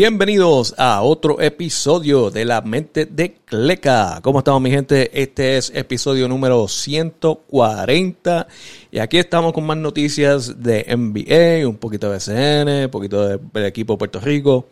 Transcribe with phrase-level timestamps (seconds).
[0.00, 4.20] Bienvenidos a otro episodio de La Mente de Cleca.
[4.22, 5.10] ¿Cómo estamos mi gente?
[5.12, 8.48] Este es episodio número 140
[8.90, 13.66] y aquí estamos con más noticias de NBA, un poquito de BCN, un poquito del
[13.66, 14.68] equipo de Puerto Rico.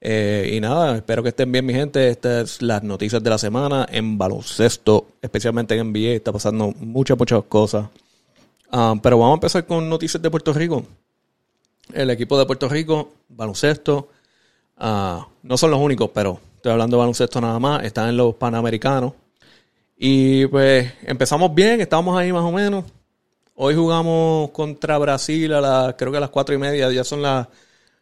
[0.00, 2.08] Eh, y nada, espero que estén bien mi gente.
[2.08, 6.12] Estas es las noticias de la semana en baloncesto, especialmente en NBA.
[6.12, 7.88] Está pasando muchas, muchas cosas.
[8.70, 10.84] Ah, pero vamos a empezar con noticias de Puerto Rico.
[11.92, 14.11] El equipo de Puerto Rico, baloncesto
[14.84, 17.84] Ah, no son los únicos, pero estoy hablando de baloncesto nada más.
[17.84, 19.12] Están en los Panamericanos.
[19.96, 22.84] Y pues empezamos bien, estamos ahí más o menos.
[23.54, 27.22] Hoy jugamos contra Brasil a las, creo que a las cuatro y media, ya son
[27.22, 27.46] las,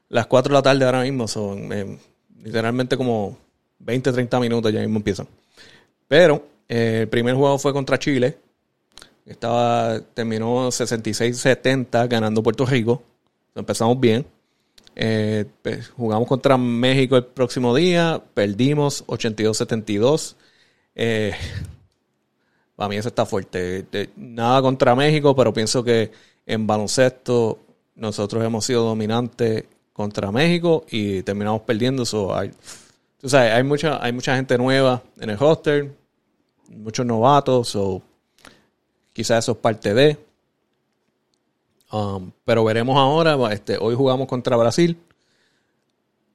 [0.08, 1.28] las 4 de la tarde ahora mismo.
[1.28, 1.98] Son eh,
[2.42, 3.36] literalmente como
[3.80, 5.28] 20, 30 minutos ya mismo empiezan.
[6.08, 8.38] Pero eh, el primer juego fue contra Chile.
[9.26, 13.02] Estaba, terminó 66-70 ganando Puerto Rico.
[13.54, 14.24] Empezamos bien.
[15.02, 15.46] Eh,
[15.96, 20.36] jugamos contra México el próximo día, perdimos 82-72.
[20.94, 21.32] Eh,
[22.76, 23.86] para mí eso está fuerte.
[24.16, 26.12] nada contra México, pero pienso que
[26.44, 27.60] en baloncesto
[27.94, 32.04] nosotros hemos sido dominantes contra México y terminamos perdiendo.
[32.34, 32.50] hay,
[33.32, 35.94] hay, mucha, hay mucha gente nueva en el hoster,
[36.68, 38.02] muchos novatos, o
[39.14, 40.18] quizás eso es parte de.
[41.92, 44.96] Um, pero veremos ahora, este, hoy jugamos contra Brasil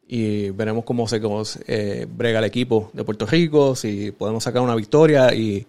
[0.08, 1.22] y veremos cómo se
[1.68, 5.66] eh, brega el equipo de Puerto Rico, si podemos sacar una victoria y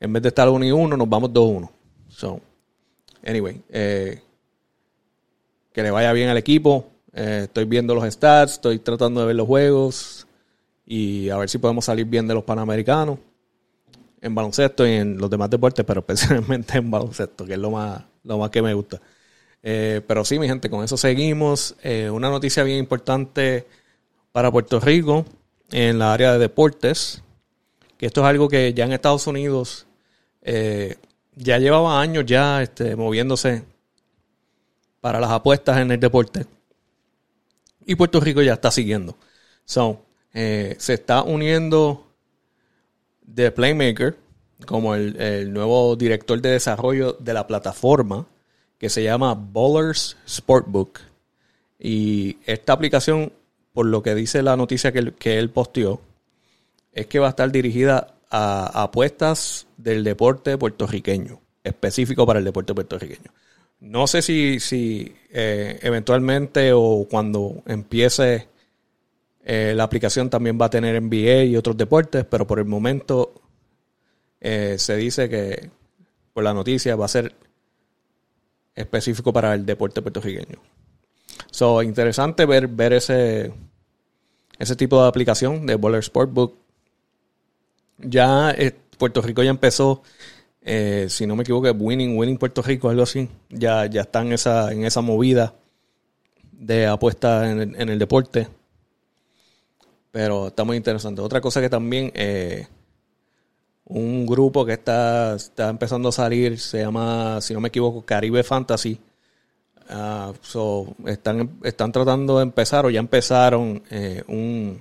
[0.00, 1.70] en vez de estar 1 y 1 nos vamos 2-1.
[2.08, 2.40] So,
[3.24, 4.20] anyway, eh,
[5.72, 6.86] que le vaya bien al equipo.
[7.12, 10.26] Eh, estoy viendo los stats, estoy tratando de ver los juegos
[10.86, 13.18] y a ver si podemos salir bien de los panamericanos
[14.20, 18.02] en baloncesto y en los demás deportes, pero especialmente en baloncesto, que es lo más,
[18.24, 19.00] lo más que me gusta.
[19.62, 21.76] Eh, pero sí, mi gente, con eso seguimos.
[21.82, 23.66] Eh, una noticia bien importante
[24.32, 25.26] para Puerto Rico
[25.70, 27.22] en la área de deportes,
[27.96, 29.86] que esto es algo que ya en Estados Unidos
[30.42, 30.96] eh,
[31.34, 33.64] ya llevaba años ya este, moviéndose
[35.00, 36.46] para las apuestas en el deporte.
[37.86, 39.16] Y Puerto Rico ya está siguiendo.
[39.64, 42.06] Se está uniendo
[43.32, 44.16] The Playmaker
[44.66, 48.26] como el nuevo director de desarrollo de la plataforma
[48.80, 51.00] que se llama Bowlers Sportbook.
[51.78, 53.30] Y esta aplicación,
[53.74, 56.00] por lo que dice la noticia que él, que posteó,
[56.92, 62.74] es que va a estar dirigida a apuestas del deporte puertorriqueño, específico para el deporte
[62.74, 63.30] puertorriqueño.
[63.80, 68.48] No sé si, si eh, eventualmente o cuando empiece
[69.44, 73.42] eh, la aplicación también va a tener NBA y otros deportes, pero por el momento
[74.40, 75.68] eh, se dice que
[76.32, 77.34] por la noticia va a ser
[78.74, 80.58] específico para el deporte puertorriqueño.
[81.50, 83.52] So, interesante ver, ver ese,
[84.58, 86.54] ese tipo de aplicación de Bowler Sportbook.
[87.98, 90.02] Ya eh, Puerto Rico ya empezó,
[90.62, 93.28] eh, si no me equivoco, Winning, Winning Puerto Rico, algo así.
[93.48, 95.54] Ya, ya está en esa, en esa movida
[96.52, 98.48] de apuesta en el, deporte.
[100.12, 101.22] Pero está muy interesante.
[101.22, 102.66] Otra cosa que también eh,
[103.90, 108.42] un grupo que está, está empezando a salir, se llama, si no me equivoco, Caribe
[108.44, 108.98] Fantasy.
[109.88, 110.32] Ah,
[111.06, 114.80] están, están tratando de empezar o ya empezaron eh, un,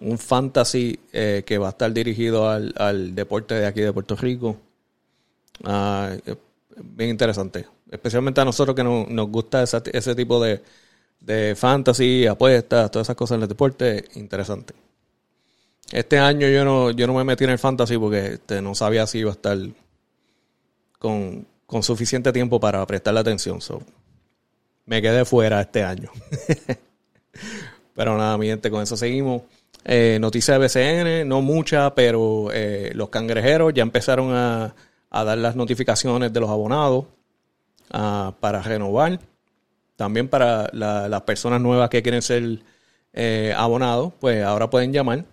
[0.00, 4.58] un fantasy eh, que va a estar dirigido al, deporte de aquí de Puerto Rico.
[5.64, 6.14] Ah,
[6.82, 7.66] bien interesante.
[7.90, 10.60] Especialmente a nosotros que nos gusta ese tipo de,
[11.20, 14.74] de fantasy, apuestas, todas esas cosas en el deporte, interesante.
[15.92, 19.06] Este año yo no, yo no me metí en el fantasy porque este, no sabía
[19.06, 19.56] si iba a estar
[20.98, 21.46] con,
[21.82, 23.60] suficiente tiempo para prestarle atención.
[23.60, 23.82] So,
[24.84, 26.10] me quedé fuera este año.
[27.94, 29.42] pero nada, mi gente, con eso seguimos.
[29.84, 34.74] Eh, noticia de BCN, no mucha, pero eh, los cangrejeros ya empezaron a,
[35.10, 37.06] dar las notificaciones de los abonados
[37.92, 39.20] ah, para renovar.
[39.94, 42.58] También para las personas nuevas que quieren ser
[43.12, 45.24] eh, abonados, pues ahora pueden llamar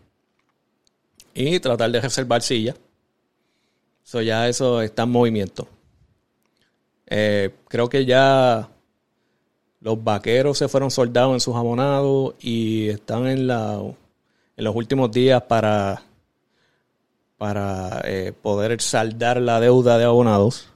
[1.34, 2.76] y tratar de reservar silla.
[4.06, 5.68] Eso ya eso está en movimiento.
[7.08, 8.70] Eh, creo que ya
[9.82, 13.82] los vaqueros se fueron soldados en sus abonados y están en, la,
[14.56, 16.04] en los últimos días para,
[17.38, 20.70] para eh, poder saldar la deuda de abonados.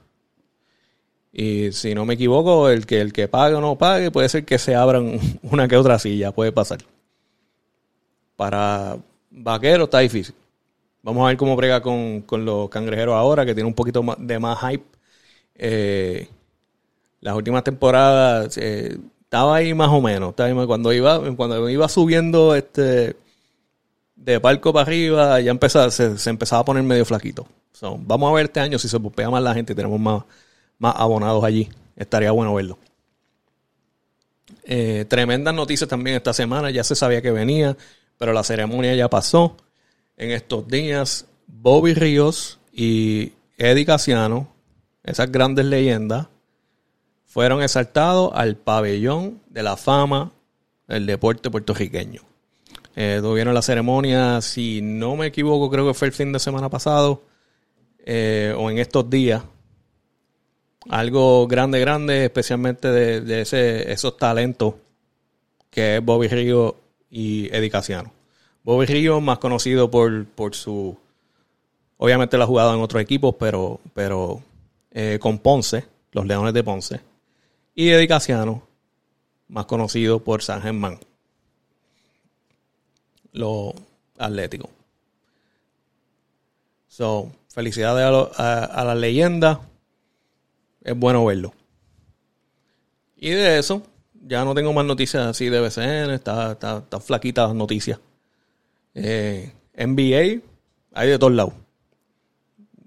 [1.32, 4.44] Y si no me equivoco, el que, el que pague o no pague, puede ser
[4.44, 6.80] que se abran una que otra silla, puede pasar.
[8.36, 8.98] Para
[9.30, 10.34] vaqueros está difícil.
[11.08, 14.58] Vamos a ver cómo brega con, los cangrejeros ahora, que tiene un poquito de más
[14.60, 14.84] hype.
[15.54, 16.28] Eh,
[17.22, 20.34] las últimas temporadas, eh, estaba ahí más o menos.
[20.66, 23.16] Cuando iba, cuando iba subiendo este
[24.16, 27.46] de palco para arriba, ya empezaba, se, empezaba a poner medio flaquito.
[28.00, 30.24] vamos a ver este año si se pupea más la gente y tenemos más,
[30.78, 31.70] más abonados allí.
[31.96, 32.76] Estaría bueno verlo.
[34.64, 36.70] Eh, tremendas noticias también esta semana.
[36.70, 37.78] Ya se sabía que venía,
[38.18, 39.56] pero la ceremonia ya pasó.
[40.18, 44.48] En estos días, Bobby Ríos y Eddie Casiano,
[45.04, 46.26] esas grandes leyendas,
[47.24, 50.32] fueron exaltados al pabellón de la fama
[50.88, 52.22] del deporte puertorriqueño.
[52.96, 56.68] Eh, tuvieron la ceremonia, si no me equivoco, creo que fue el fin de semana
[56.68, 57.22] pasado
[58.04, 59.44] eh, o en estos días.
[60.90, 64.74] Algo grande, grande, especialmente de, ese, esos talentos
[65.70, 66.74] que es Bobby Río
[67.08, 68.17] y Eddie Casiano.
[68.68, 70.94] Bobby Río, más conocido por, por su.
[71.96, 74.42] Obviamente lo ha jugado en otros equipos, pero, pero
[74.90, 77.00] eh, con Ponce, los Leones de Ponce
[77.74, 78.62] y Eddie Casiano,
[79.48, 80.98] más conocido por San Germán,
[83.32, 83.74] lo
[84.18, 84.68] atlético.
[86.88, 88.04] So, felicidades
[88.36, 89.62] a, la leyenda.
[90.84, 91.54] Es bueno verlo.
[93.16, 93.82] Y de eso,
[94.26, 97.98] ya no tengo más noticias así de BCN, está, está, está flaquita las noticias.
[99.00, 100.42] Eh, NBA,
[100.92, 101.54] hay de todos lados.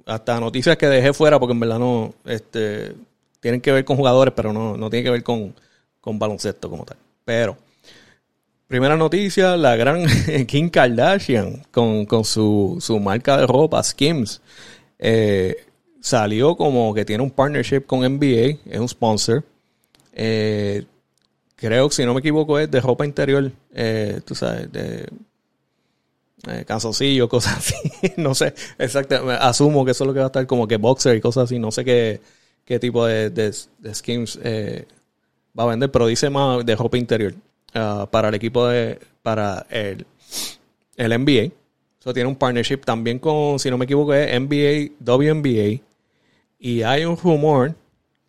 [0.06, 2.96] Hasta noticias que dejé fuera porque en verdad no, este,
[3.40, 5.54] tienen que ver con jugadores, pero no, no tiene que ver con,
[6.04, 6.98] baloncesto como tal.
[7.24, 7.58] Pero,
[8.68, 10.06] primera noticia, la gran
[10.48, 14.42] Kim Kardashian con, su, marca de ropa, Skims,
[15.00, 15.56] eh,
[16.02, 19.46] salió como que tiene un partnership con NBA, es un sponsor.
[20.14, 20.84] Eh,
[21.56, 23.52] creo que si no me equivoco es de ropa interior,
[24.26, 25.08] tú sabes, de
[26.48, 26.66] eh,
[27.30, 27.76] cosas así.
[28.18, 31.16] no sé exactamente, asumo que eso es lo que va a estar como que boxer
[31.16, 32.22] y cosas así, no sé qué
[32.66, 33.54] qué tipo de, de,
[33.94, 34.86] schemes eh,
[35.58, 37.34] va a vender, pero dice más de ropa interior
[37.74, 40.06] ah, para el equipo de, para el,
[40.96, 41.54] el NBA.
[42.00, 45.82] Eso tiene un partnership también con, si no me equivoco, es NBA, WNBA.
[46.60, 47.76] Y hay un rumor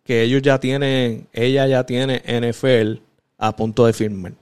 [0.03, 3.01] que ellos ya tienen, ella ya tiene NFL
[3.37, 4.33] a punto de firmar.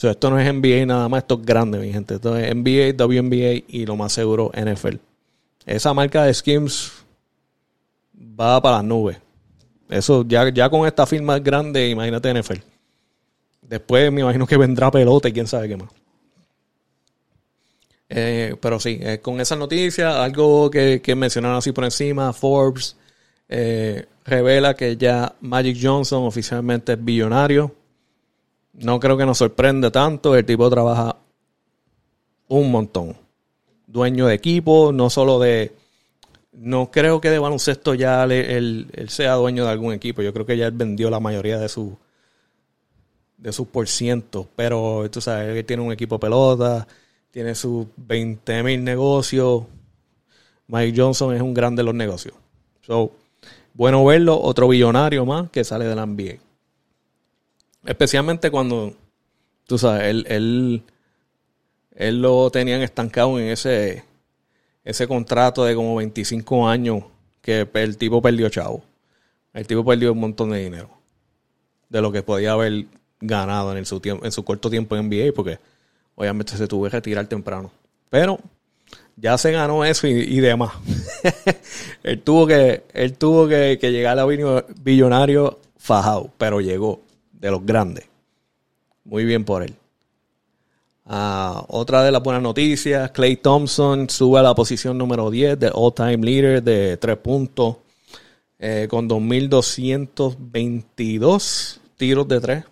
[0.00, 2.16] Esto no es NBA nada más, esto es grande, mi gente.
[2.16, 4.96] Esto es NBA, WNBA y lo más seguro NFL.
[5.64, 6.92] Esa marca de Skims
[8.14, 9.18] va para las nubes.
[9.88, 12.60] Eso ya, ya con esta firma grande, imagínate NFL.
[13.62, 15.88] Después me imagino que vendrá pelota y quién sabe qué más.
[18.08, 22.96] Eh, pero sí, eh, con esa noticia, algo que, que, mencionaron así por encima, Forbes
[23.48, 27.74] eh, revela que ya Magic Johnson oficialmente es billonario.
[28.76, 31.16] No creo que nos sorprenda tanto, el tipo trabaja
[32.48, 33.16] un montón.
[33.86, 35.72] Dueño de equipo, no solo de,
[36.52, 40.22] no creo que de baloncesto ya él, sea dueño de algún equipo.
[40.22, 41.96] Yo creo que ya él vendió la mayoría de su
[43.36, 44.46] de sus porcientos.
[44.56, 46.86] Pero tú sabes, él tiene un equipo pelota,
[47.30, 49.64] tiene sus 20 mil negocios.
[50.68, 52.34] Mike Johnson es un grande de los negocios.
[52.80, 53.12] So,
[53.74, 56.45] bueno verlo, otro billonario más que sale de la NBA.
[57.86, 58.94] Especialmente cuando,
[59.66, 60.82] tú sabes, él, él,
[61.94, 64.04] él lo tenían estancado en ese
[64.86, 67.02] ese contrato de como 25 años
[67.42, 68.84] que el tipo perdió chavo.
[69.52, 70.88] El tipo perdió un montón de dinero
[71.88, 72.86] de lo que podía haber
[73.20, 75.58] ganado en, su, tiempo, en su corto tiempo en NBA, porque
[76.14, 77.72] obviamente se tuvo que retirar temprano.
[78.10, 78.38] Pero
[79.16, 80.72] ya se ganó eso y, demás.
[82.04, 87.00] él tuvo que, él tuvo que, llegar a billonario fajado, pero llegó
[87.40, 88.04] de los grandes.
[89.04, 89.76] Muy bien por él.
[91.04, 95.70] Ah, otra de las buenas noticias, Clay Thompson sube a la posición número 10 de
[95.72, 97.76] all-time leader de 3 puntos
[98.58, 102.64] eh, con 2.222 tiros de 3.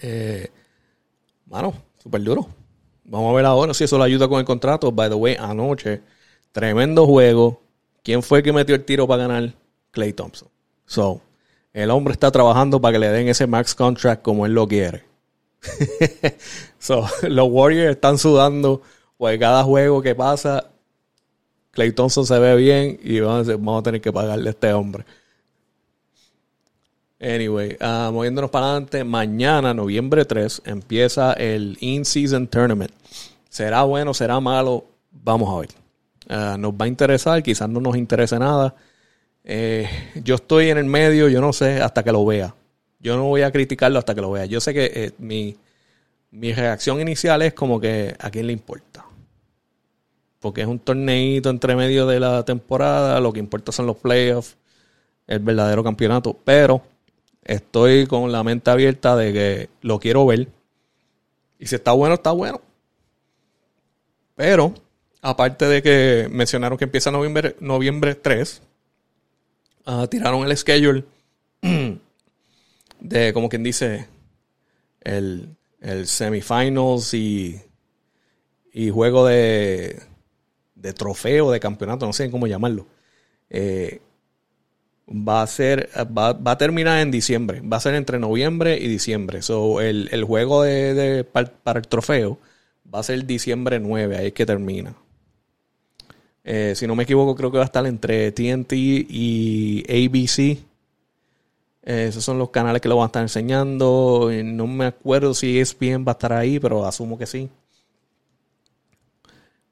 [0.00, 0.50] Eh,
[1.46, 2.46] mano, súper duro.
[3.04, 4.92] Vamos a ver ahora si eso le ayuda con el contrato.
[4.92, 6.02] By the way, anoche,
[6.52, 7.62] tremendo juego.
[8.02, 9.54] ¿Quién fue que metió el tiro para ganar?
[9.90, 10.48] Clay Thompson.
[10.84, 11.22] So,
[11.74, 15.04] el hombre está trabajando para que le den ese max contract como él lo quiere.
[16.78, 18.80] so, los Warriors están sudando,
[19.18, 20.70] pues cada juego que pasa,
[21.72, 25.04] Clay Thompson se ve bien y vamos a, tener que pagarle a este hombre.
[27.20, 32.92] Anyway, uh, moviéndonos para adelante, mañana, noviembre 3, empieza el In-Season Tournament.
[33.48, 34.84] ¿Será bueno, será malo?
[35.10, 35.70] Vamos a ver.
[36.28, 38.74] Uh, nos va a interesar, quizás no nos interese nada.
[39.44, 39.86] Eh,
[40.24, 42.54] yo estoy en el medio, yo no sé, hasta que lo vea.
[42.98, 44.46] Yo no voy a criticarlo hasta que lo vea.
[44.46, 45.56] Yo sé que eh, mi,
[46.54, 49.04] reacción inicial es como que a quién le importa.
[50.40, 54.56] Porque es un torneito entre medio de la temporada, lo que importa son los playoffs,
[55.26, 56.36] el verdadero campeonato.
[56.44, 56.82] Pero
[57.44, 60.48] estoy con la mente abierta de que lo quiero ver.
[61.58, 62.60] Y si está bueno, está bueno.
[64.34, 64.74] Pero,
[65.22, 68.62] aparte de que mencionaron que empieza noviembre, noviembre 3,
[69.84, 71.04] ah, tiraron el schedule
[73.00, 74.06] de, como quien dice,
[75.00, 77.60] el, el semifinals y,
[78.72, 80.02] y juego de,
[80.74, 82.86] de trofeo, de campeonato, no sé cómo llamarlo.
[83.50, 84.00] Eh,
[85.08, 87.60] va a ser, va, a terminar en diciembre.
[87.60, 89.42] Va a ser entre noviembre y diciembre.
[89.42, 92.38] So, el, el juego de, para, el trofeo
[92.92, 94.94] va a ser diciembre 9, ahí es que termina.
[96.44, 100.58] Eh, si no me equivoco, creo que va a estar entre TNT y ABC.
[101.86, 104.30] Eh, esos son los canales que lo van a estar enseñando.
[104.44, 107.48] No me acuerdo si ESPN va a estar ahí, pero asumo que sí.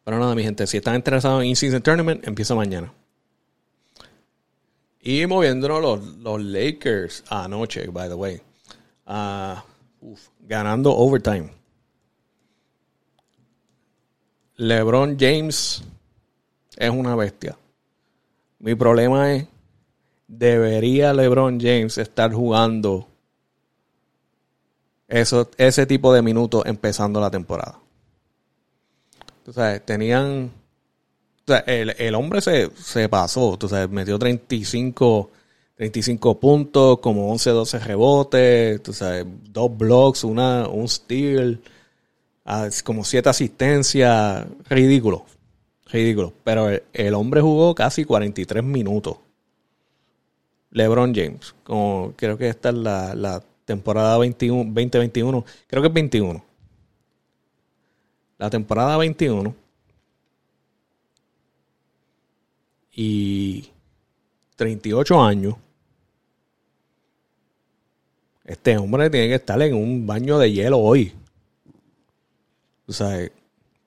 [0.05, 2.93] Pero nada, mi gente, si están interesados en In-Season Tournament, empieza mañana.
[5.00, 8.41] Y moviéndonos los, Lakers anoche, by the way.
[9.07, 9.64] Ah,
[10.41, 11.50] ganando overtime.
[14.57, 15.83] LeBron James
[16.82, 17.56] es una bestia.
[18.58, 19.46] Mi problema es,
[20.26, 23.08] ¿debería LeBron James estar jugando
[25.08, 27.78] eso, ese tipo de minutos empezando la temporada?
[29.46, 30.50] O sea, tenían
[31.44, 35.30] o sea, el, hombre se, pasó, tú sabes, metió 35,
[35.76, 41.60] 35 puntos, como 11, 12 rebotes, tú sabes, dos blocks, una, un steal,
[42.44, 45.26] ah, como siete asistencias, ridículo,
[45.92, 46.32] ridículo.
[46.44, 49.16] Pero el, hombre jugó casi 43 minutos.
[50.70, 55.94] LeBron James, como creo que esta es la, la temporada 21, 2021, creo que es
[55.94, 56.44] 21.
[58.38, 59.54] La temporada 21
[62.94, 63.70] y
[64.56, 65.54] 38 años,
[68.44, 71.12] este hombre tiene que estar en un baño de hielo hoy.
[72.87, 73.30] O sea,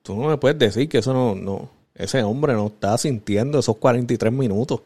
[0.02, 3.76] tú no me puedes decir que eso no, no, ese hombre no está sintiendo esos
[3.76, 4.80] 43 minutos.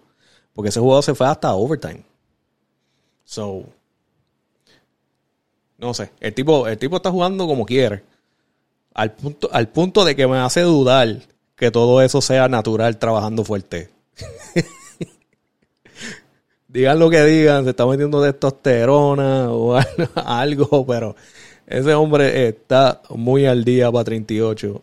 [0.55, 2.03] Porque ese juego se fue hasta overtime.
[3.25, 3.65] So,
[5.79, 8.03] no sé, el tipo, el tipo está jugando como quiere.
[8.93, 11.23] Al punto, al punto de que me hace dudar
[11.57, 13.91] que todo eso sea natural trabajando fuerte.
[16.69, 19.75] digan lo que digan, se está metiendo testosterona o
[20.15, 21.17] algo, pero
[21.67, 24.83] ese hombre está muy al día para 38.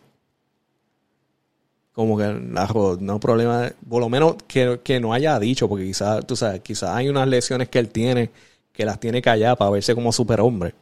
[1.98, 6.60] Como que no problema, por lo menos que, no haya dicho, porque quizás, tú sabes,
[6.60, 8.30] quizás hay unas lesiones que él tiene
[8.72, 10.76] que las tiene calladas para verse como superhombre.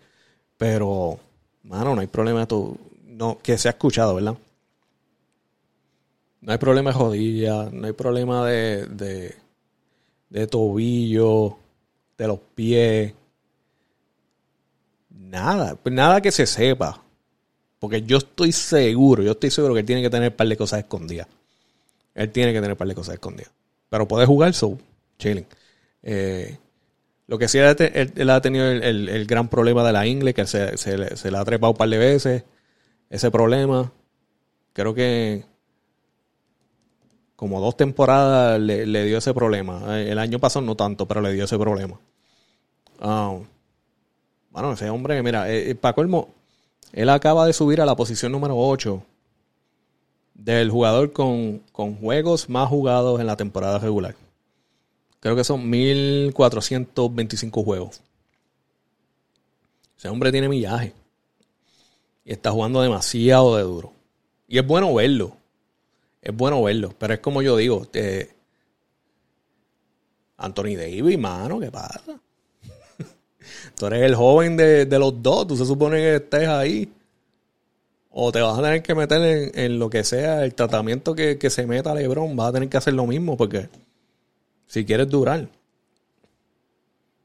[0.59, 1.19] Pero,
[1.63, 2.47] mano, no hay problema
[3.07, 4.37] no, que se ha escuchado, ¿verdad?
[6.43, 9.35] No hay problema de rodilla, no hay problema de, de,
[10.29, 11.57] de tobillo,
[12.19, 13.15] de los pies.
[15.09, 17.06] Nada, pues nada que se sepa.
[17.79, 20.57] Porque yo estoy seguro, yo estoy seguro que él tiene que tener un par de
[20.57, 21.29] cosas escondidas.
[22.15, 23.51] Él tiene que tener un par de cosas escondidas.
[23.91, 24.79] Pero puede jugar, so,
[25.19, 25.47] chilling.
[26.03, 26.59] Eh,
[27.27, 31.17] lo que sí él, ha tenido el, gran problema de la ingle, que se, se,
[31.17, 32.45] se le ha trepado un par de veces.
[33.11, 33.93] Ese problema.
[34.73, 35.45] Creo que
[37.37, 40.01] como dos temporadas le, dio ese problema.
[40.01, 42.01] El año pasado no tanto, pero le dio ese problema.
[42.99, 43.39] Ah,
[44.51, 45.95] bueno, ese hombre, mira, eh, eh para
[46.93, 49.03] él acaba de subir a la posición número 8
[50.35, 54.15] del jugador con, con juegos más jugados en la temporada regular.
[55.21, 58.01] Creo que son 1425 juegos.
[59.99, 60.93] Ese hombre tiene millaje.
[62.25, 63.93] Y está jugando demasiado de duro.
[64.47, 65.37] Y es bueno verlo
[66.27, 67.87] es bueno verlo, pero es como yo digo,
[70.39, 72.21] Anthony Davis, mano, ¿qué pasa?
[73.75, 76.93] Tú eres el joven de, los dos, tú se supone que estés ahí.
[78.11, 81.51] O te vas a tener que meter en, lo que sea, el tratamiento que, que,
[81.51, 83.69] se meta LeBron, vas a tener que hacer lo mismo porque
[84.67, 85.49] si quieres durar.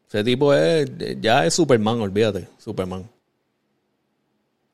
[0.10, 3.10] Ese tipo es, ya es Superman, olvídate, Superman.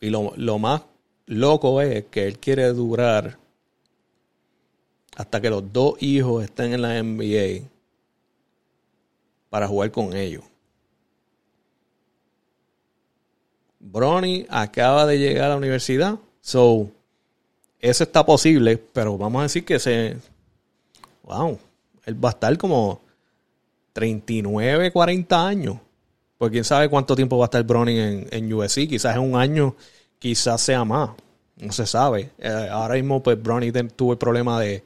[0.01, 0.81] Y lo, lo más
[1.27, 3.37] loco es que él quiere durar
[5.15, 7.67] hasta que los dos hijos estén en la NBA
[9.49, 10.43] para jugar con ellos.
[13.79, 16.89] Bronny acaba de llegar a la universidad, so
[17.79, 20.17] eso está posible, pero vamos a decir que se
[21.23, 21.59] wow,
[22.05, 23.01] él va a estar como
[23.93, 25.77] 39, 40 años.
[26.37, 29.35] Pues quién sabe cuánto tiempo va a estar Bronny en, en USC, quizás en un
[29.35, 29.75] año,
[30.19, 31.11] quizás sea más.
[31.57, 32.29] No se sabe.
[32.37, 34.83] Eh, ahora mismo, pues Bronny tuvo el problema de,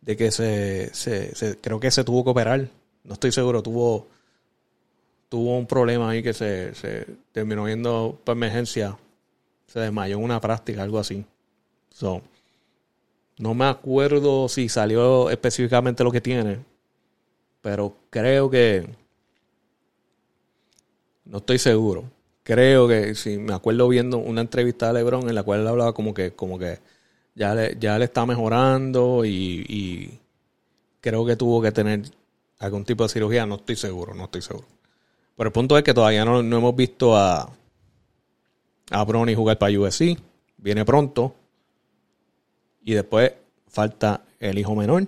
[0.00, 2.68] de que se, se, creo que se tuvo que operar.
[3.02, 4.06] No estoy seguro, tuvo,
[5.34, 8.96] tuvo un problema ahí que se, se terminó yendo por emergencia.
[9.66, 11.24] Se desmayó en una práctica, algo así.
[11.90, 12.22] So,
[13.38, 16.60] no me acuerdo si salió específicamente lo que tiene.
[17.62, 18.88] Pero creo que.
[21.24, 22.04] No estoy seguro.
[22.44, 25.94] Creo que si me acuerdo viendo una entrevista de LeBron en la cual él hablaba
[25.94, 26.78] como que, como que
[27.34, 30.20] ya le, ya le está mejorando y, y
[31.00, 32.02] creo que tuvo que tener
[32.60, 33.46] algún tipo de cirugía.
[33.46, 34.68] No estoy seguro, no estoy seguro.
[35.36, 37.50] Pero el punto es que todavía no, hemos visto a,
[38.90, 40.16] a Bronny jugar para USC.
[40.58, 41.34] Viene pronto.
[42.84, 43.32] Y después
[43.68, 45.06] falta el hijo menor.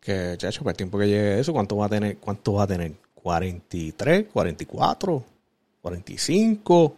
[0.00, 2.18] Que, chacho, para el tiempo que llegue eso, ¿cuánto va a tener?
[2.18, 2.92] ¿Cuánto va a tener?
[3.22, 4.30] ¿43?
[4.30, 5.22] ¿44?
[5.82, 6.94] ¿45?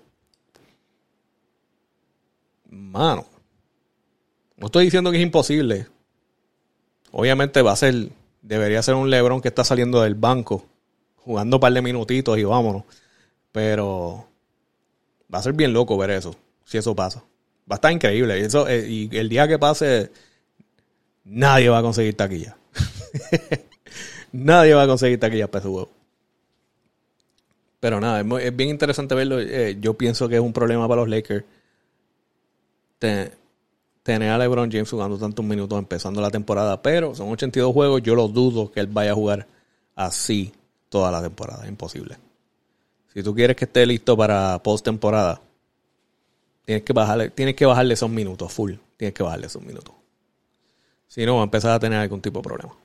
[2.70, 3.26] Mano.
[4.56, 5.86] No estoy diciendo que es imposible.
[7.12, 8.10] Obviamente va a ser,
[8.42, 10.64] debería ser un Lebron que está saliendo del banco
[11.28, 12.84] jugando un par de minutitos y vámonos.
[13.52, 14.26] Pero
[15.32, 17.22] va a ser bien loco ver eso, si eso pasa.
[17.70, 18.40] Va a estar increíble.
[18.40, 20.10] Y, eso, eh, y el día que pase,
[21.24, 22.56] nadie va a conseguir taquilla.
[24.32, 25.90] nadie va a conseguir taquilla para ese juego.
[27.78, 29.38] Pero nada, es, bien interesante verlo.
[29.38, 31.44] Eh, yo pienso que es un problema para los Lakers
[32.98, 36.80] tener a LeBron James jugando tantos minutos empezando la temporada.
[36.80, 38.02] Pero son 82 juegos.
[38.02, 39.46] Yo lo dudo que él vaya a jugar
[39.94, 40.54] así
[40.88, 41.66] toda la temporada.
[41.66, 42.16] Imposible.
[43.12, 45.40] Si tú quieres que esté listo para postemporada,
[46.64, 48.74] tienes que bajarle, tienes que bajarle esos minutos full.
[48.96, 49.94] Tienes que bajarle esos minutos.
[51.06, 52.76] Si no, va a empezar a tener algún tipo de problema.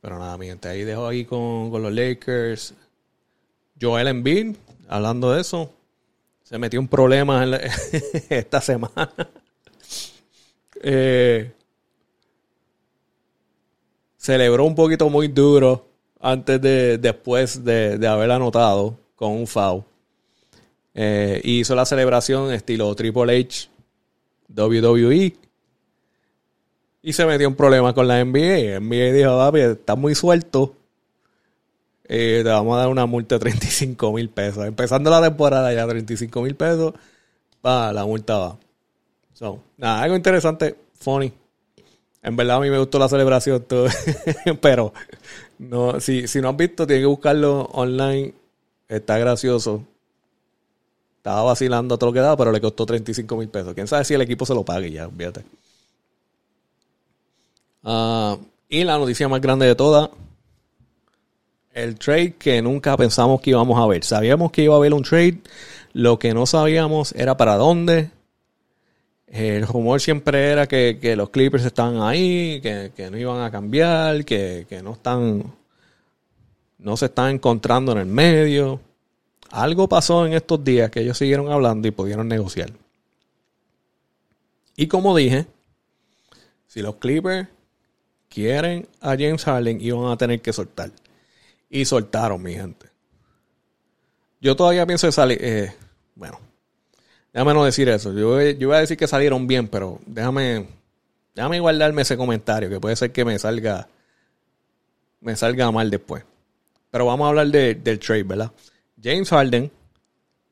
[0.00, 2.74] Pero nada, mi gente, ahí dejo ahí con, los Lakers.
[3.80, 4.56] Joel Embiid,
[4.88, 5.72] hablando de eso,
[6.42, 7.44] se metió un problema
[8.28, 9.12] esta semana.
[10.82, 11.52] Eh,
[14.16, 15.91] celebró un poquito muy duro
[16.22, 19.82] antes de, después de, haber anotado con un foul.
[20.94, 23.68] Eh, hizo la celebración estilo Triple H,
[24.56, 25.36] WWE.
[27.04, 28.78] Y se metió un problema con la NBA.
[28.78, 30.76] NBA dijo, papi, está muy suelto.
[32.04, 34.64] Eh, te vamos a dar una multa de 35 mil pesos.
[34.64, 36.94] Empezando la temporada ya, 35 mil pesos.
[37.64, 38.58] Va, la multa va.
[39.32, 41.32] So, nada, algo interesante, funny.
[42.22, 43.88] En verdad a mí me gustó la celebración, todo.
[44.60, 44.92] pero
[45.62, 48.34] no, si, si no has visto, tienes que buscarlo online.
[48.88, 49.84] Está gracioso.
[51.18, 53.74] Estaba vacilando a todo lo que pero le costó 35 mil pesos.
[53.74, 55.44] Quién sabe si el equipo se lo pague ya, fíjate.
[57.84, 58.36] Ah,
[58.68, 60.10] y la noticia más grande de todas.
[61.72, 64.04] El trade que nunca pensamos que íbamos a ver.
[64.04, 65.38] Sabíamos que iba a haber un trade.
[65.92, 68.10] Lo que no sabíamos era para dónde.
[69.32, 74.66] El rumor siempre era que, los Clippers estaban ahí, que, no iban a cambiar, que,
[74.84, 75.54] no están,
[76.78, 78.78] no se están encontrando en el medio.
[79.48, 82.72] Algo pasó en estos días que ellos siguieron hablando y pudieron negociar.
[84.76, 85.46] Y como dije,
[86.66, 87.48] si los Clippers
[88.28, 90.92] quieren a James Harden, iban a tener que soltar.
[91.70, 92.86] Y soltaron, mi gente.
[94.42, 95.38] Yo todavía pienso que salir.
[95.40, 95.72] Eh,
[96.16, 96.38] bueno,
[97.32, 98.12] Déjame no decir eso.
[98.12, 100.66] Yo, yo iba a decir que salieron bien, pero déjame,
[101.34, 103.88] déjame guardarme ese comentario, que puede ser que me salga,
[105.20, 106.24] me salga mal después.
[106.90, 108.52] Pero vamos a hablar del trade, ¿verdad?
[109.02, 109.70] James Harden,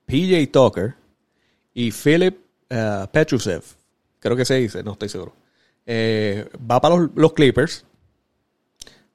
[0.06, 0.94] PJ Tucker
[1.74, 2.38] y Philip
[2.70, 3.62] uh, Petrusev,
[4.18, 5.34] creo que se dice, no estoy seguro.
[5.84, 7.84] Eh, va para los, los Clippers.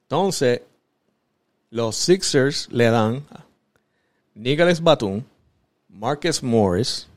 [0.02, 0.62] Entonces,
[1.70, 3.26] los Sixers le dan
[4.34, 5.22] Nicholas Batum,
[5.88, 7.08] Marcus Morris,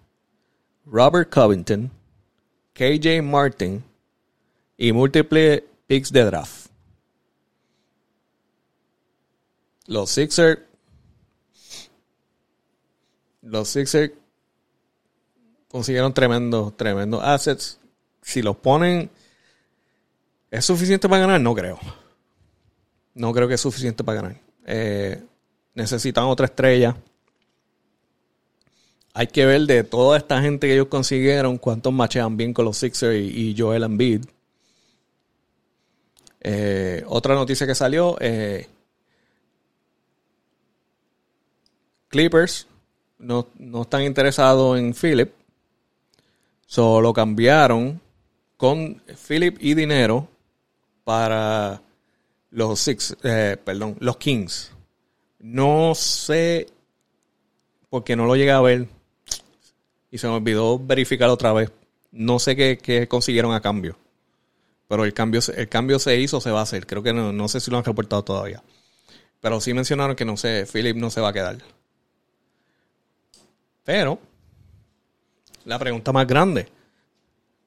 [0.91, 1.91] Robert Covington,
[2.73, 3.84] KJ Martin
[4.78, 6.69] y múltiples picks de draft.
[9.86, 10.60] Los Sixers.
[13.41, 14.13] Los Sixers
[15.67, 17.80] consiguieron tremendos, tremendos assets.
[18.21, 19.10] Si los ponen,
[20.52, 21.41] ¿es suficiente para ganar?
[21.41, 21.80] No creo.
[23.13, 24.41] No creo que es suficiente para ganar.
[24.65, 25.23] Eh,
[25.73, 26.95] necesitan otra estrella.
[29.13, 32.78] Hay que ver de toda esta gente que ellos consiguieron, cuántos machean bien con los
[32.78, 34.26] Sixers y, Joel Embiid.
[36.41, 38.67] Eh, otra noticia que salió, eh,
[42.08, 42.67] Clippers
[43.19, 43.48] no,
[43.82, 45.32] están interesados en Philip.
[46.65, 48.00] Solo cambiaron
[48.58, 50.28] con Philip y dinero
[51.04, 51.82] para
[52.52, 54.72] los Six, eh, perdón, los Kings.
[55.39, 56.67] No sé
[57.89, 58.88] porque no lo llegué a ver
[60.12, 61.72] y se me olvidó verificar otra vez.
[62.12, 63.98] No sé qué, consiguieron a cambio.
[64.88, 66.88] Pero el cambio, el cambio se hizo, se va a hacer.
[66.88, 68.63] Creo que no, sé si lo han reportado todavía.
[69.39, 71.58] Pero sí mencionaron que no sé, Philip no se va a quedar.
[73.84, 74.19] Pero,
[75.65, 76.67] la pregunta más grande,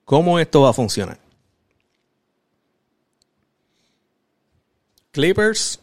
[0.04, 1.18] ¿cómo esto va a funcionar?
[5.12, 5.80] Clippers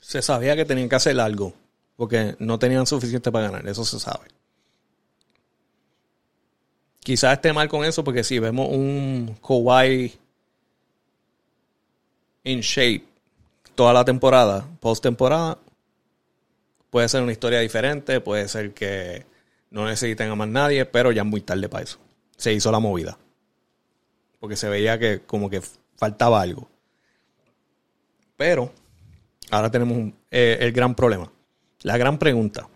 [0.00, 1.54] se sabía que tenían que hacer algo,
[1.96, 4.26] porque no tenían suficiente para ganar, eso se sabe.
[7.02, 10.12] Quizás esté mal con eso, porque si vemos un Kawhi
[12.44, 13.04] in shape
[13.74, 15.58] toda la temporada, post temporada,
[16.90, 19.26] puede ser una historia diferente, puede ser que
[19.70, 21.98] no necesiten a más nadie, pero ya es muy tarde para eso.
[22.36, 23.18] Se hizo la movida.
[24.38, 25.62] Porque se veía que como que
[25.96, 26.68] faltaba algo.
[28.36, 28.72] Pero
[29.50, 31.32] ahora tenemos eh, el gran problema.
[31.82, 32.68] La gran pregunta.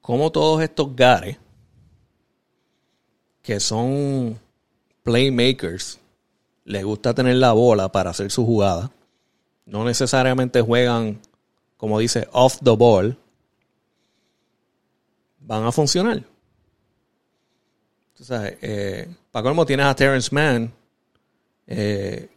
[0.00, 1.38] ¿Cómo todos estos gares
[3.48, 4.38] que son
[5.02, 5.98] playmakers
[6.66, 8.90] les gusta tener la bola para hacer su jugada.
[9.64, 11.18] No necesariamente juegan,
[11.78, 13.16] como dice, off the ball.
[15.40, 16.22] Van a funcionar.
[18.10, 20.70] Entonces, eh, para colmo tienes a Terrence Mann.
[21.66, 22.28] Eh,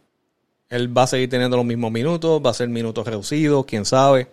[0.70, 4.28] él va a seguir teniendo los mismos minutos, va a ser minutos reducidos, quién sabe.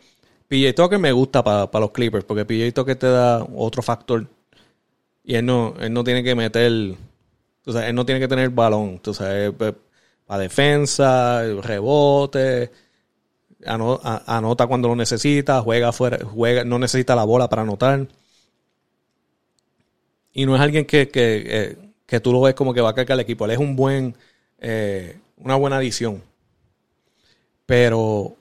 [0.47, 4.25] PJ Tucker me gusta para los Clippers, porque PJ Tucker te da otro factor.
[5.23, 6.95] Y él no, él no tiene que meter,
[7.65, 8.99] o sea, él no tiene que tener balón.
[9.13, 9.53] Sabes,
[10.25, 12.71] para defensa, rebote,
[13.65, 18.07] anota cuando lo necesita, juega fuera, juega, no necesita la bola para anotar.
[20.31, 21.77] Y no es alguien que, que,
[22.07, 23.45] eh, tú lo ves como que va a cargar el equipo.
[23.45, 24.15] Él es un buen,
[24.59, 26.23] eh, una buena adición.
[27.65, 28.35] Pero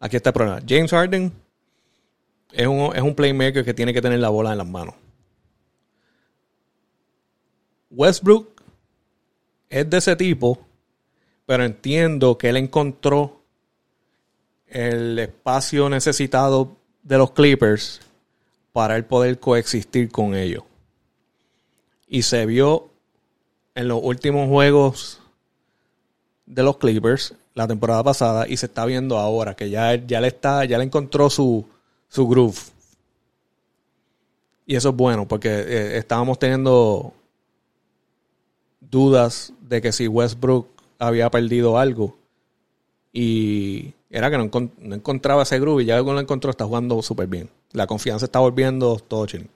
[0.00, 0.60] aquí está el problema.
[0.66, 1.32] James Harden
[2.52, 4.94] es un, es un playmaker que tiene que tener la bola en las manos.
[7.90, 8.62] Westbrook
[9.70, 10.68] es de ese tipo
[11.48, 13.40] pero entiendo que él encontró
[14.66, 18.02] el espacio necesitado de los Clippers
[18.74, 20.64] para él poder coexistir con ellos.
[22.06, 22.90] Y se vio
[23.74, 25.22] en los últimos juegos
[26.44, 30.28] de los Clippers la temporada pasada y se está viendo ahora que ya, ya le
[30.28, 31.66] está, ya le encontró su,
[32.10, 32.58] su groove.
[34.66, 37.14] Y eso es bueno porque eh, estábamos teniendo
[38.80, 42.16] dudas de que si Westbrook había perdido algo.
[43.12, 44.44] Y era que no,
[44.94, 47.50] encontraba ese groove y ya cuando lo encontró está jugando súper bien.
[47.72, 49.46] La confianza está volviendo todo chile.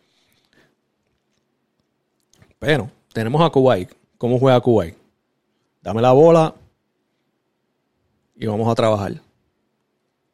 [2.58, 3.90] Pero tenemos a Kuwait.
[4.18, 4.96] ¿Cómo juega Kuwait?
[5.82, 6.54] Dame la bola
[8.36, 9.20] y vamos a trabajar.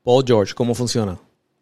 [0.02, 1.18] Paul George, ¿cómo funciona?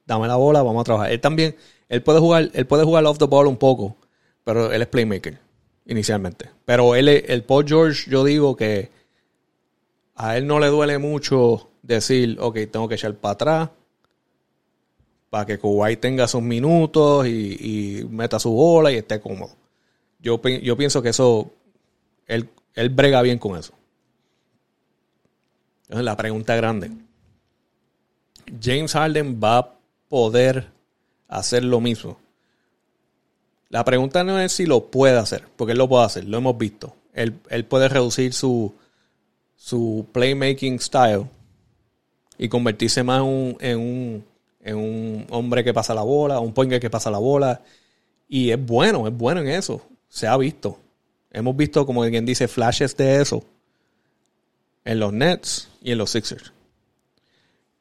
[0.06, 1.12] Dame la bola, vamos a trabajar.
[1.12, 1.56] Él también,
[1.88, 3.96] él puede jugar, él puede jugar off the ball un poco,
[4.44, 5.45] pero él es playmaker
[5.86, 6.50] inicialmente.
[6.64, 8.90] Pero él, el Paul George, yo digo que
[10.14, 13.70] a él no le duele mucho decir, ok, tengo que echar para atrás
[15.30, 19.54] para que Kuwait tenga sus minutos y, meta su bola y esté cómodo.
[20.18, 21.52] Yo, yo pienso que eso,
[22.26, 23.74] él, él brega bien con eso.
[25.82, 26.90] Entonces, la pregunta grande.
[28.60, 29.74] James Harden va a
[30.08, 30.70] poder
[31.28, 32.18] hacer lo mismo.
[33.68, 36.56] La pregunta no es si lo puede hacer, porque él lo puede hacer, lo hemos
[36.56, 36.94] visto.
[37.12, 38.74] Él, él puede reducir su,
[39.56, 41.26] su playmaking style
[42.38, 43.20] y convertirse más
[43.60, 44.24] en un,
[44.60, 47.62] en un hombre que pasa la bola, un pointer que pasa la bola.
[48.28, 49.82] Y es bueno, es bueno en eso.
[50.08, 50.78] Se ha visto.
[51.30, 53.44] Hemos visto, como quien dice, flashes de eso
[54.84, 56.52] en los Nets y en los Sixers.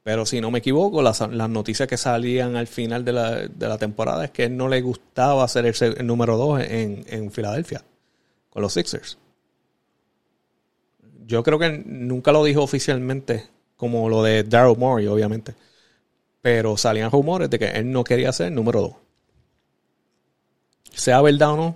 [0.05, 4.31] Pero si no me equivoco, las, noticias que salían al final de la, temporada es
[4.31, 7.83] que él no le gustaba ser el, número 2 en, en Filadelfia
[8.49, 9.17] con los Sixers
[11.27, 15.55] yo creo que nunca lo dijo oficialmente, como lo de Daryl Morey, obviamente.
[16.41, 18.93] Pero salían rumores de que él no quería ser número dos.
[20.93, 21.75] Sea verdad o no,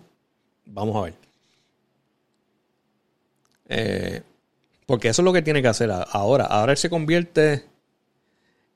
[0.66, 1.14] vamos a ver.
[3.68, 4.22] Eh,
[4.86, 6.46] porque eso es lo que tiene que hacer ahora.
[6.46, 7.66] Ahora él se convierte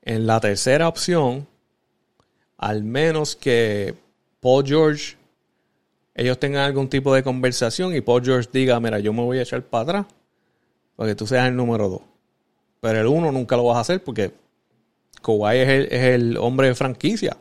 [0.04, 1.46] en la tercera opción,
[2.58, 3.94] al menos que
[4.40, 5.16] Paul George,
[6.14, 9.42] ellos tengan algún tipo de conversación y Paul George diga, mira, yo me voy a
[9.42, 10.06] echar para atrás
[10.94, 12.00] para que tú seas el número 2.
[12.80, 14.30] Pero el 1 nunca lo vas a hacer porque
[15.22, 17.36] Kawhi es el, hombre de franquicia.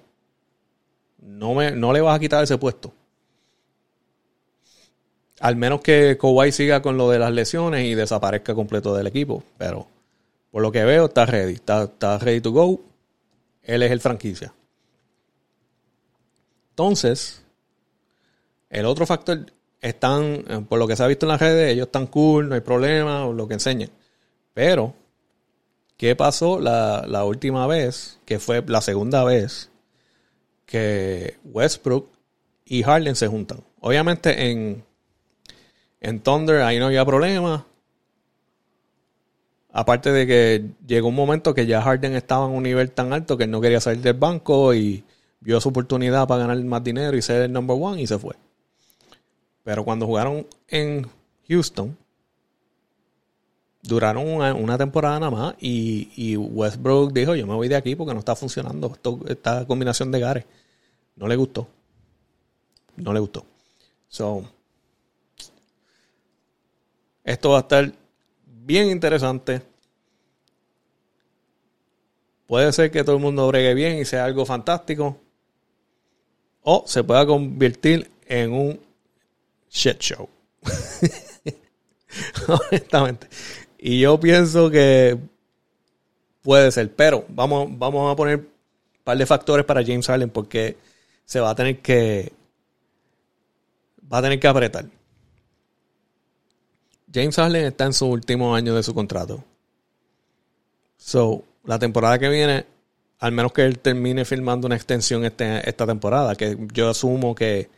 [1.20, 2.94] No, me, no le vas a quitar ese puesto.
[5.42, 9.44] Al menos que Kawhi siga con lo de las lesiones y desaparezca completo del equipo.
[9.58, 9.88] Pero
[10.54, 11.56] por lo que veo, está ready.
[11.56, 12.80] Está, está ready to go.
[13.62, 14.54] Él es el franquicia.
[16.70, 17.44] Entonces,
[18.70, 21.88] el otro factor están, eh, por lo que se ha visto en las redes, ellos
[21.88, 23.90] están cool, no hay problema, o lo que enseñen.
[24.54, 24.96] Pero
[26.04, 29.70] ¿Qué pasó la, última vez, que fue la segunda vez,
[30.66, 32.10] que Westbrook
[32.66, 33.64] y Harden se juntan?
[33.80, 34.84] Obviamente en,
[36.02, 37.66] en Thunder ahí no había problema.
[39.76, 43.38] Aparte de que llegó un momento que ya Harden estaba en un nivel tan alto
[43.38, 45.04] que él no quería salir del banco y
[45.40, 48.36] vio su oportunidad para ganar más dinero y ser el number one y se fue.
[49.64, 51.08] Pero cuando jugaron en
[51.50, 51.98] Houston,
[53.82, 58.20] duraron una, temporada nada más y, Westbrook dijo, yo me voy de aquí porque no
[58.20, 58.96] está funcionando
[59.28, 60.46] esta combinación de gares.
[61.16, 61.68] No le gustó.
[62.96, 63.44] No le gustó.
[64.08, 64.44] So,
[67.24, 67.92] esto va a estar
[68.66, 69.62] bien interesante.
[72.48, 75.18] Puede ser que todo el mundo bregue bien y sea algo fantástico.
[76.62, 78.80] O se pueda convertir en un
[79.70, 80.30] shit show.
[82.48, 83.28] Honestamente.
[83.78, 85.18] Y yo pienso que
[86.42, 86.94] puede ser.
[86.94, 88.48] Pero vamos, vamos a poner un
[89.04, 90.78] par de factores para James Harden porque
[91.26, 92.32] se va a tener que.
[94.12, 94.86] Va a tener que apretar.
[97.14, 99.44] James Harden está en su último año de su contrato.
[100.98, 102.66] So, la temporada que viene,
[103.20, 107.70] al menos que él termine firmando una extensión este, esta temporada, que yo asumo que,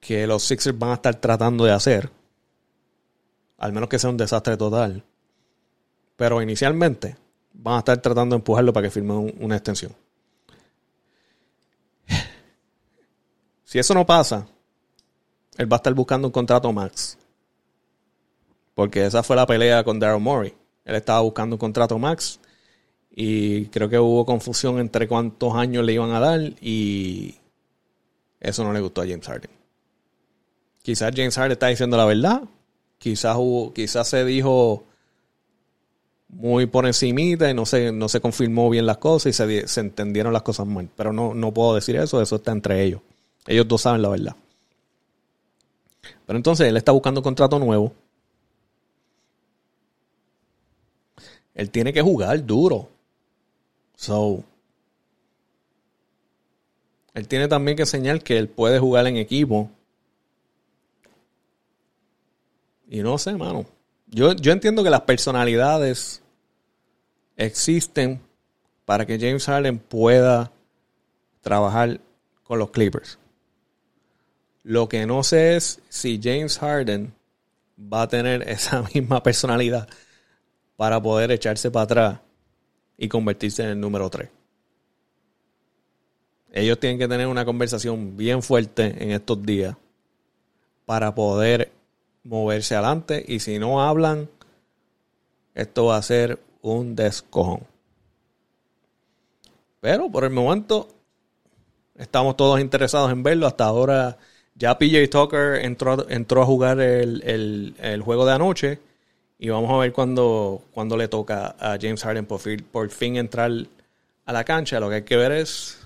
[0.00, 2.10] que los Sixers van a estar tratando de hacer,
[3.58, 5.04] al menos que sea un desastre total.
[6.16, 7.16] Pero inicialmente
[7.52, 9.94] van a estar tratando de empujarlo para que firme una extensión.
[13.64, 14.46] Si eso no pasa,
[15.58, 17.17] él va a estar buscando un contrato max.
[18.78, 20.54] Porque esa fue la pelea con Daryl Morey.
[20.84, 22.38] Él estaba buscando un contrato max
[23.10, 27.34] y creo que hubo confusión entre cuántos años le iban a dar y
[28.38, 29.50] eso no le gustó a James Harden.
[30.80, 32.42] Quizás James Harden está diciendo la verdad,
[32.98, 34.84] quizás hubo, quizás se dijo
[36.28, 39.80] muy por encimita y no se, no se confirmó bien las cosas y se, se
[39.80, 40.88] entendieron las cosas mal.
[40.94, 43.00] Pero no, no puedo decir eso, eso está entre ellos.
[43.44, 44.36] Ellos dos saben la verdad.
[46.26, 47.92] Pero entonces él está buscando un contrato nuevo
[51.58, 52.88] Él tiene que jugar duro.
[53.96, 54.44] So.
[57.14, 59.68] Él tiene también que enseñar que él puede jugar en equipo.
[62.88, 63.66] Y no sé, mano.
[64.06, 66.22] Yo, yo entiendo que las personalidades
[67.36, 68.20] existen
[68.84, 70.52] para que James Harden pueda
[71.40, 72.00] trabajar
[72.44, 73.18] con los Clippers.
[74.62, 77.12] Lo que no sé es si James Harden
[77.76, 79.88] va a tener esa misma personalidad
[80.78, 82.20] para poder echarse para atrás
[82.96, 84.28] y convertirse en el número 3.
[86.52, 89.74] Ellos tienen que tener una conversación bien fuerte en estos días
[90.86, 91.72] para poder
[92.22, 94.28] moverse adelante y si no hablan,
[95.56, 97.66] esto va a ser un descojón.
[99.80, 100.86] Pero por el momento
[101.96, 103.48] estamos todos interesados en verlo.
[103.48, 104.16] Hasta ahora
[104.54, 108.87] ya PJ Tucker entró, a jugar el juego de anoche
[109.38, 113.16] y vamos a ver cuando, cuando le toca a James Harden por fin, por fin
[113.16, 113.52] entrar
[114.26, 114.80] a la cancha.
[114.80, 115.78] Lo que hay que ver es.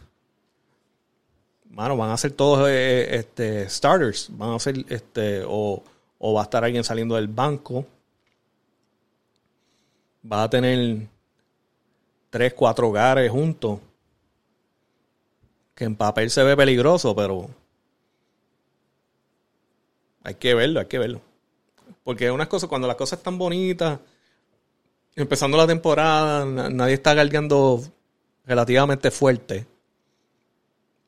[1.68, 4.28] Mano, van a ser todos eh, este, starters.
[4.30, 4.84] Van a ser.
[4.88, 5.82] Este, o,
[6.18, 7.84] o va a estar alguien saliendo del banco.
[10.30, 11.06] Va a tener
[12.30, 13.80] tres, cuatro hogares juntos.
[15.74, 17.50] Que en papel se ve peligroso, pero.
[20.24, 21.31] Hay que verlo, hay que verlo.
[22.04, 23.98] Porque unas cosas, cuando las cosas están bonitas,
[25.14, 27.82] empezando la temporada, nadie está galgando
[28.44, 29.66] relativamente fuerte,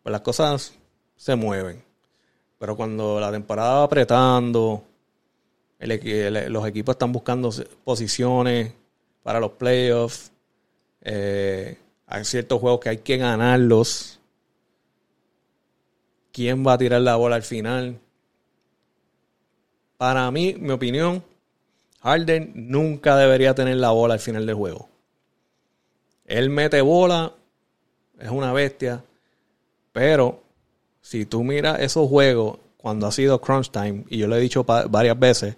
[0.02, 0.74] pues las cosas
[1.16, 1.83] se mueven.
[2.59, 4.85] Pero cuando la temporada va apretando,
[5.78, 7.50] los equipos están buscando
[7.85, 8.72] posiciones
[9.22, 10.33] para los playoffs,
[11.00, 14.20] eh, hay ciertos juegos que hay que ganarlos.
[16.33, 18.00] ¿Quién va a tirar la bola al final?
[19.96, 21.22] Para mí, mi opinión,
[22.02, 24.88] Harden nunca debería tener la bola al final del juego.
[26.26, 27.33] Él mete bola,
[28.18, 29.02] es una bestia,
[29.92, 30.42] pero
[31.00, 34.64] si tú miras esos juegos cuando ha sido crunch time, y yo lo he dicho
[34.64, 35.57] varias veces,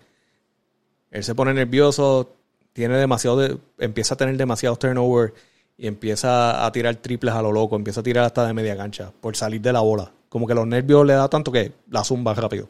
[1.11, 2.31] él se pone nervioso,
[2.73, 5.35] tiene demasiado, empieza a tener demasiado turnover
[5.79, 9.13] y empieza a tirar triples a lo loco, empieza a tirar hasta de media cancha
[9.21, 10.13] por salir de la bola.
[10.29, 12.69] Como que los nervios le da tanto que la zumba rápido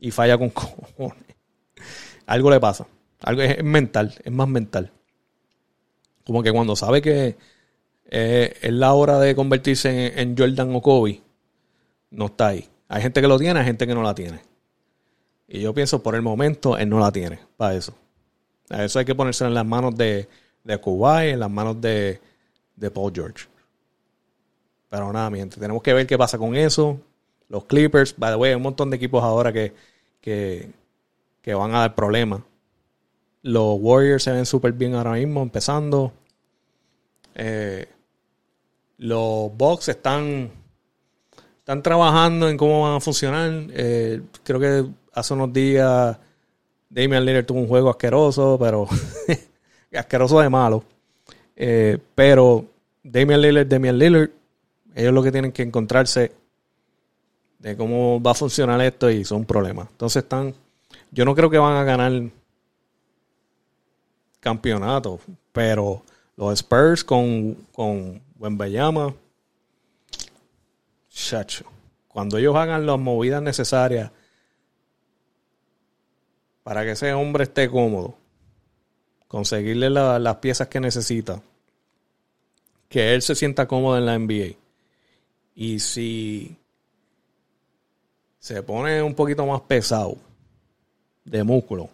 [0.00, 1.36] y falla con cojones.
[2.26, 2.86] Algo le pasa.
[3.20, 4.90] Algo es mental, es más mental.
[6.24, 7.36] Como que cuando sabe que
[8.06, 11.20] eh, es la hora de convertirse en, Jordan o Kobe,
[12.10, 12.68] no está ahí.
[12.88, 14.40] Hay gente que lo tiene, hay gente que no la tiene.
[15.46, 17.94] Y yo pienso, por el momento, él no la tiene para eso.
[18.68, 20.28] A eso hay que ponerse en las manos de
[20.64, 22.20] de Kuwait, en las manos de,
[22.76, 23.46] de Paul George.
[24.88, 27.00] Pero nada, mi gente, tenemos que ver qué pasa con eso.
[27.48, 29.72] Los Clippers, by the way, hay un montón de equipos ahora que,
[30.20, 30.70] que,
[31.42, 32.42] que van a dar problemas.
[33.42, 36.12] Los Warriors se ven súper bien ahora mismo, empezando.
[37.34, 37.88] Eh,
[38.98, 40.50] los Bucks están,
[41.58, 43.50] están trabajando en cómo van a funcionar.
[43.70, 46.18] Eh, creo que hace unos días
[46.90, 48.86] Damian Lillard tuvo un juego asqueroso, pero
[49.94, 50.84] asqueroso de malo.
[51.56, 52.66] Eh, pero
[53.02, 54.30] Damian Lillard, Damian Lillard,
[54.94, 56.32] ellos lo que tienen que encontrarse
[57.60, 59.88] de cómo va a funcionar esto y son problemas.
[59.90, 60.54] Entonces están,
[61.10, 62.30] yo no creo que van a ganar
[64.40, 65.20] campeonato,
[65.52, 66.02] pero
[66.36, 68.22] los Spurs con, con
[71.10, 71.64] chacho,
[72.08, 74.10] cuando ellos hagan las movidas necesarias
[76.62, 78.16] para que ese hombre esté cómodo,
[79.28, 81.42] conseguirle las piezas que necesita,
[82.88, 84.56] que él se sienta cómodo en la NBA.
[85.54, 86.56] Y si
[88.40, 90.16] se pone un poquito más pesado
[91.24, 91.90] de músculo,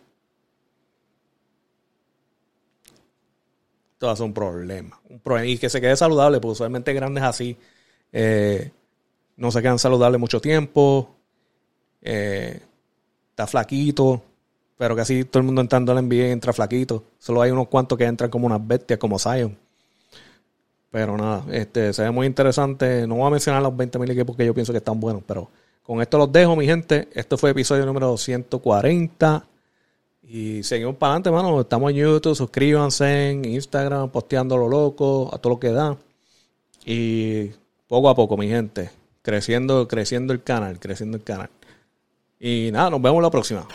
[3.97, 5.01] esto ser un problema.
[5.09, 5.47] Un problema.
[5.51, 7.57] Y que se quede saludable, porque usualmente grandes así
[8.13, 8.71] eh,
[9.37, 11.17] no se quedan saludables mucho tiempo.
[12.03, 12.61] Eh,
[13.31, 14.23] está flaquito,
[14.77, 17.05] pero casi todo el mundo entrando al NBA entra flaquito.
[17.19, 19.57] Solo hay unos cuantos que entran como unas bestias, como Zion.
[20.91, 23.07] Pero nada, este, se ve muy interesante.
[23.07, 25.49] No voy a mencionar los 20.000 equipos que yo pienso que están buenos, pero
[25.87, 27.09] con esto los dejo, mi gente.
[27.13, 29.47] Este fue episodio número 140.
[30.25, 31.61] Y seguimos para adelante, mano.
[31.61, 35.97] Estamos en YouTube, suscríbanse en Instagram, posteando lo loco, a todo lo que da.
[36.85, 37.51] Y
[37.87, 38.91] poco a poco, mi gente,
[39.23, 41.51] creciendo, creciendo el canal, creciendo el canal.
[42.41, 43.67] Y nada, nos vemos la próxima.